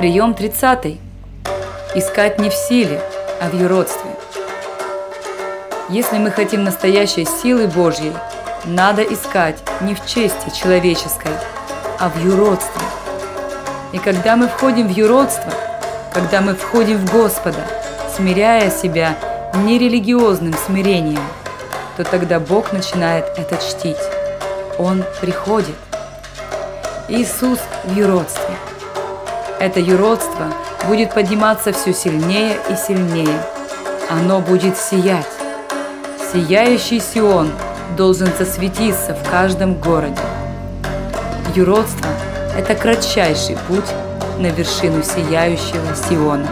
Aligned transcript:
Прием 0.00 0.32
30. 0.32 0.98
Искать 1.94 2.38
не 2.38 2.48
в 2.48 2.54
силе, 2.54 3.02
а 3.38 3.50
в 3.50 3.54
юродстве. 3.54 4.10
Если 5.90 6.16
мы 6.16 6.30
хотим 6.30 6.64
настоящей 6.64 7.26
силы 7.26 7.66
Божьей, 7.66 8.14
надо 8.64 9.02
искать 9.02 9.58
не 9.82 9.94
в 9.94 10.06
чести 10.06 10.58
человеческой, 10.58 11.34
а 11.98 12.08
в 12.08 12.18
юродстве. 12.24 12.80
И 13.92 13.98
когда 13.98 14.36
мы 14.36 14.48
входим 14.48 14.88
в 14.88 14.90
юродство, 14.90 15.52
когда 16.14 16.40
мы 16.40 16.54
входим 16.54 16.96
в 16.96 17.12
Господа, 17.12 17.60
смиряя 18.16 18.70
себя 18.70 19.18
нерелигиозным 19.52 20.54
смирением, 20.66 21.20
то 21.98 22.04
тогда 22.04 22.40
Бог 22.40 22.72
начинает 22.72 23.26
это 23.36 23.58
чтить. 23.58 23.98
Он 24.78 25.04
приходит. 25.20 25.76
Иисус 27.06 27.58
в 27.84 27.94
юродстве. 27.94 28.49
Это 29.60 29.78
юродство 29.78 30.46
будет 30.88 31.12
подниматься 31.12 31.74
все 31.74 31.92
сильнее 31.92 32.56
и 32.70 32.76
сильнее. 32.76 33.42
Оно 34.08 34.40
будет 34.40 34.78
сиять. 34.78 35.26
Сияющий 36.32 36.98
Сион 36.98 37.50
должен 37.94 38.28
засветиться 38.38 39.14
в 39.14 39.30
каждом 39.30 39.74
городе. 39.74 40.16
Юродство– 41.54 42.08
это 42.56 42.74
кратчайший 42.74 43.58
путь 43.68 43.84
на 44.38 44.46
вершину 44.46 45.02
сияющего 45.02 45.94
Сиона. 45.94 46.48